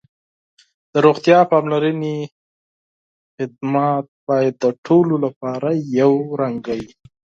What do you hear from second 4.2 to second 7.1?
باید د ټولو لپاره مساوي وي.